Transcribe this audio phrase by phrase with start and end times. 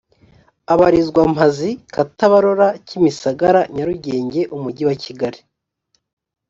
[0.73, 5.39] abarizwa mpazi katabarora kimisagara nyarugenge umujyi wa kigali